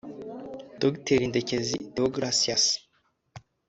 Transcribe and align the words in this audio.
Dr 0.81 1.19
Ndekezi 1.29 1.77
Deogratias 1.95 2.63